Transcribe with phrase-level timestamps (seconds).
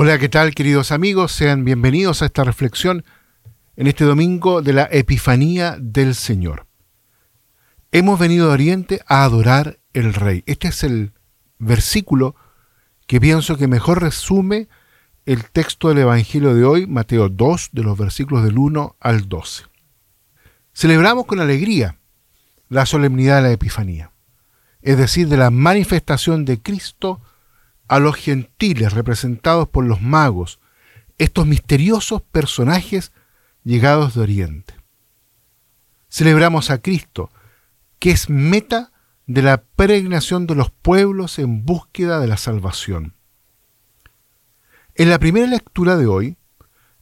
[0.00, 1.32] Hola, ¿qué tal queridos amigos?
[1.32, 3.04] Sean bienvenidos a esta reflexión
[3.74, 6.68] en este domingo de la Epifanía del Señor.
[7.90, 10.44] Hemos venido de Oriente a adorar el Rey.
[10.46, 11.14] Este es el
[11.58, 12.36] versículo
[13.08, 14.68] que pienso que mejor resume
[15.26, 19.64] el texto del Evangelio de hoy, Mateo 2, de los versículos del 1 al 12.
[20.72, 21.98] Celebramos con alegría
[22.68, 24.12] la solemnidad de la Epifanía,
[24.80, 27.20] es decir, de la manifestación de Cristo
[27.88, 30.60] a los gentiles representados por los magos,
[31.16, 33.12] estos misteriosos personajes
[33.64, 34.74] llegados de Oriente.
[36.08, 37.30] Celebramos a Cristo,
[37.98, 38.92] que es meta
[39.26, 43.14] de la peregrinación de los pueblos en búsqueda de la salvación.
[44.94, 46.36] En la primera lectura de hoy,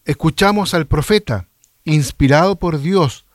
[0.05, 1.48] escuchamos al profeta,
[1.84, 3.27] inspirado por Dios,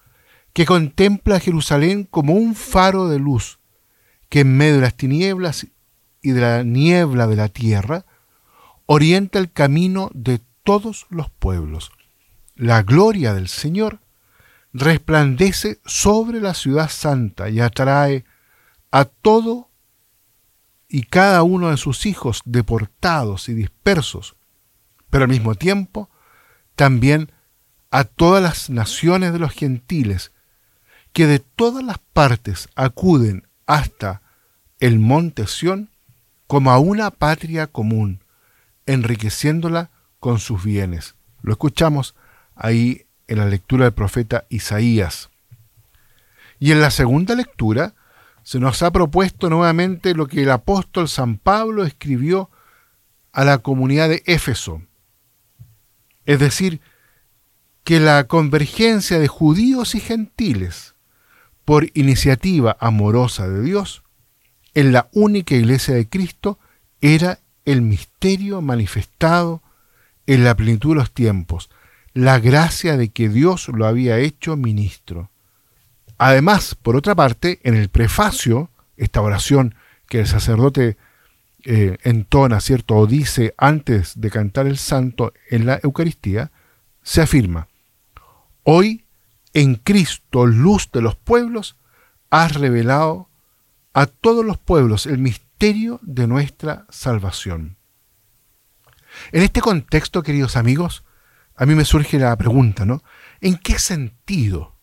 [0.54, 3.60] que contempla a Jerusalén como un faro de luz,
[4.30, 5.68] que en medio de las tinieblas
[6.22, 8.06] y de la niebla de la tierra,
[8.86, 11.92] orienta el camino de todos los pueblos.
[12.56, 14.00] La gloria del Señor
[14.74, 18.26] resplandece sobre la ciudad santa y atrae
[18.92, 19.70] a todo
[20.88, 24.36] y cada uno de sus hijos deportados y dispersos
[25.12, 26.10] pero al mismo tiempo
[26.76, 27.32] también
[27.92, 30.32] a todas las naciones de los gentiles
[31.14, 34.24] que de todas las partes acuden hasta
[34.80, 35.91] el monte Sión
[36.52, 38.26] como a una patria común,
[38.86, 41.16] enriqueciéndola con sus bienes.
[41.42, 42.14] Lo escuchamos
[42.56, 45.30] ahí en la lectura del profeta Isaías.
[46.60, 47.96] Y en la segunda lectura
[48.44, 52.50] se nos ha propuesto nuevamente lo que el apóstol San Pablo escribió
[53.32, 54.82] a la comunidad de Éfeso,
[56.26, 56.82] es decir,
[57.86, 60.96] que la convergencia de judíos y gentiles
[61.64, 64.04] por iniciativa amorosa de Dios
[64.74, 66.60] en la única iglesia de Cristo
[67.02, 69.62] era el misterio manifestado
[70.28, 71.70] en la plenitud de los tiempos,
[72.14, 75.32] la gracia de que Dios lo había hecho ministro.
[76.18, 79.76] Además, por otra parte, en el prefacio, esta oración
[80.08, 80.98] que el sacerdote
[81.64, 82.96] eh, entona, ¿cierto?
[82.96, 86.52] O dice antes de cantar el santo en la Eucaristía,
[87.02, 87.68] se afirma,
[88.64, 89.06] hoy
[89.54, 91.78] en Cristo, luz de los pueblos,
[92.30, 93.31] has revelado
[93.94, 97.78] a todos los pueblos el misterio de nuestra salvación.
[99.32, 101.04] En este contexto, queridos amigos,
[101.56, 103.04] a mí me surge la pregunta, ¿no?
[103.42, 104.78] ¿En qué sentido,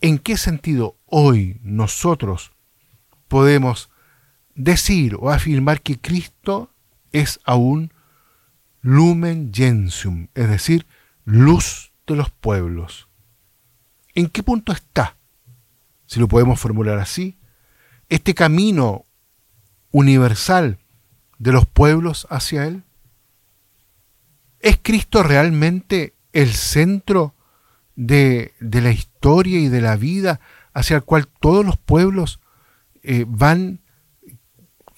[0.00, 2.52] en qué sentido hoy nosotros
[3.28, 3.90] podemos
[4.54, 6.74] decir o afirmar que Cristo
[7.12, 7.92] es aún
[8.82, 10.86] lumen gentium, es decir,
[11.24, 13.08] luz de los pueblos.
[14.14, 15.16] ¿En qué punto está,
[16.06, 17.38] si lo podemos formular así,
[18.10, 19.06] este camino
[19.92, 20.78] universal
[21.38, 22.82] de los pueblos hacia Él?
[24.60, 27.34] ¿Es Cristo realmente el centro
[27.96, 30.40] de, la historia y de la vida
[30.74, 32.40] hacia el cual todos los pueblos
[33.02, 33.80] eh, van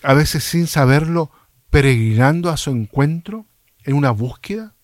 [0.02, 1.30] a veces sin saberlo,
[1.70, 3.46] peregrinando a su encuentro
[3.84, 4.74] en una búsqueda?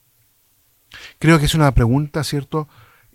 [1.18, 2.68] Creo que es una pregunta, ¿cierto?,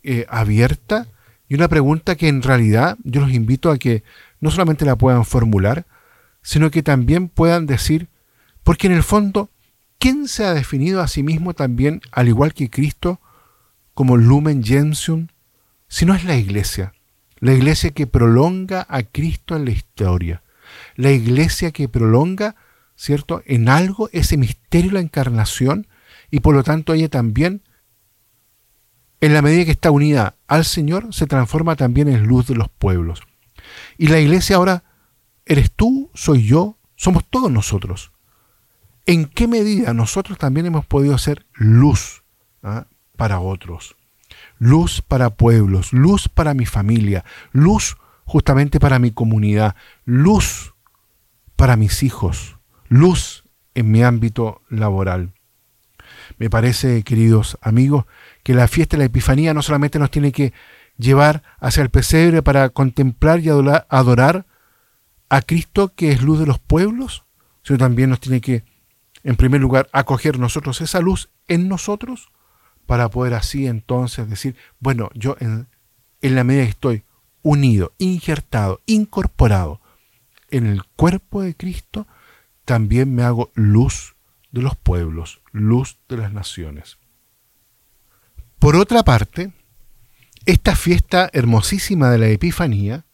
[0.03, 1.07] eh, abierta
[1.47, 4.03] y una pregunta que en realidad yo los invito a que
[4.44, 5.86] no solamente la puedan formular,
[6.42, 8.09] sino que también puedan decir,
[8.64, 9.50] porque en el fondo,
[9.98, 13.20] ¿quién se ha definido a sí mismo también, al igual que Cristo,
[13.94, 15.28] como Lumen Gentium,
[15.88, 16.94] si no es la iglesia?
[17.40, 20.44] La iglesia que prolonga a Cristo en la historia
[20.96, 22.56] la iglesia que prolonga,
[22.96, 25.88] ¿cierto?, en algo ese misterio de la encarnación
[26.31, 27.62] y por lo tanto ella también,
[29.22, 32.70] en la medida que está unida al Señor, se transforma también en luz de los
[32.70, 33.22] pueblos.
[33.98, 34.84] Y la iglesia ahora,
[35.46, 38.12] eres tú, soy yo, somos todos nosotros.
[39.06, 42.24] ¿En qué medida nosotros también hemos podido ser luz
[42.62, 42.88] ¿ah?
[43.18, 43.96] para otros?
[44.58, 50.74] Luz para pueblos, luz para mi familia, luz justamente para mi comunidad, luz
[51.56, 53.44] para mis hijos, luz
[53.76, 55.34] en mi ámbito laboral.
[56.38, 58.06] Me parece, queridos amigos,
[58.44, 60.54] que la fiesta de la Epifanía no solamente nos tiene que
[60.98, 64.45] llevar hacia el pesebre para contemplar y adorar
[65.30, 67.25] a Cristo, que es luz de los pueblos,
[67.63, 68.63] sino también nos tiene que,
[69.24, 72.30] en primer lugar, acoger nosotros esa luz en nosotros,
[72.86, 75.68] para poder así entonces decir, bueno, yo en,
[76.22, 77.04] en la medida que estoy
[77.42, 79.81] unido, injertado, incorporado
[80.50, 82.07] en el cuerpo de Cristo,
[82.66, 84.16] también me hago luz
[84.51, 86.98] de los pueblos, luz de las naciones.
[88.60, 89.51] Por otra parte,
[90.45, 93.06] esta fiesta hermosísima de la Epifanía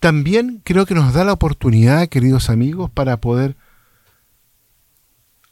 [0.00, 3.56] también creo que nos da la oportunidad, queridos amigos, para poder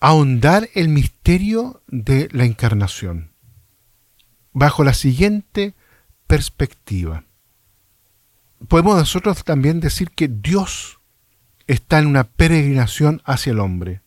[0.00, 3.32] ahondar el misterio de la encarnación
[4.52, 5.74] bajo la siguiente
[6.26, 7.24] perspectiva.
[8.68, 11.00] Podemos nosotros también decir que Dios
[11.66, 14.00] está en una peregrinación hacia el hombre.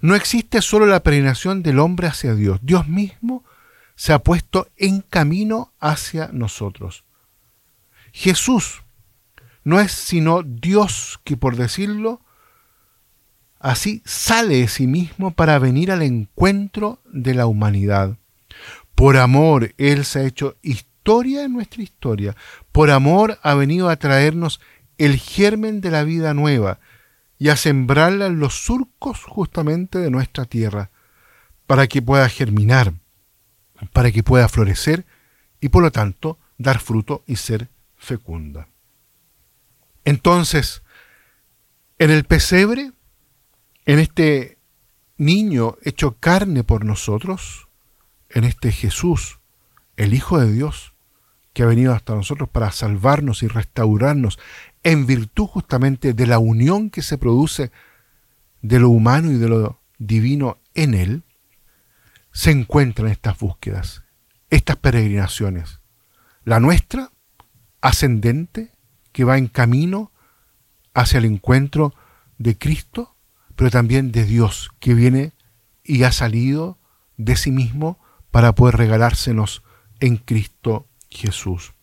[0.00, 2.58] No existe solo la peregrinación del hombre hacia Dios.
[2.62, 3.44] Dios mismo
[3.94, 7.04] se ha puesto en camino hacia nosotros.
[8.12, 8.82] Jesús
[9.64, 12.20] no es sino Dios que, por decirlo
[13.58, 18.18] así, sale de sí mismo para venir al encuentro de la humanidad.
[18.94, 22.36] Por amor, Él se ha hecho historia en nuestra historia.
[22.72, 24.60] Por amor ha venido a traernos
[24.98, 26.80] el germen de la vida nueva
[27.38, 30.90] y a sembrarla en los surcos justamente de nuestra tierra,
[31.66, 32.94] para que pueda germinar,
[33.92, 35.04] para que pueda florecer
[35.60, 38.68] y por lo tanto dar fruto y ser fecunda.
[40.04, 40.82] Entonces,
[41.98, 42.92] en el pesebre,
[43.86, 44.58] en este
[45.16, 47.68] niño hecho carne por nosotros,
[48.28, 49.38] en este Jesús,
[49.96, 50.94] el Hijo de Dios,
[51.52, 54.38] que ha venido hasta nosotros para salvarnos y restaurarnos
[54.82, 57.70] en virtud justamente de la unión que se produce
[58.62, 61.22] de lo humano y de lo divino en Él,
[62.32, 64.02] se encuentran estas búsquedas,
[64.50, 65.80] estas peregrinaciones.
[66.44, 67.12] La nuestra,
[67.80, 68.72] ascendente,
[69.12, 70.10] que va en camino
[70.94, 71.94] hacia el encuentro
[72.38, 73.14] de Cristo,
[73.54, 75.32] pero también de Dios, que viene
[75.84, 76.78] y ha salido
[77.16, 77.98] de sí mismo
[78.30, 79.62] para poder regalársenos
[80.00, 81.74] en Cristo Jesús.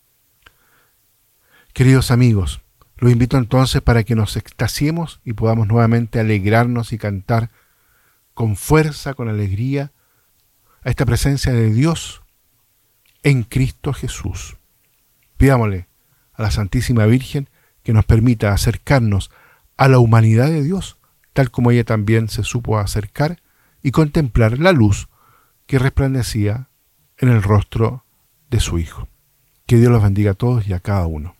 [1.72, 2.60] Queridos amigos,
[2.96, 7.50] los invito entonces para que nos extasiemos y podamos nuevamente alegrarnos y cantar
[8.34, 9.92] con fuerza, con alegría,
[10.82, 12.22] a esta presencia de Dios
[13.22, 14.56] en Cristo Jesús.
[15.36, 15.88] Pidámosle
[16.32, 17.48] a la Santísima Virgen
[17.82, 19.30] que nos permita acercarnos
[19.76, 20.98] a la humanidad de Dios,
[21.32, 23.40] tal como ella también se supo acercar
[23.82, 25.08] y contemplar la luz
[25.66, 26.68] que resplandecía
[27.16, 28.04] en el rostro
[28.50, 29.08] de su Hijo.
[29.66, 31.36] Que Dios los bendiga a todos y a cada uno.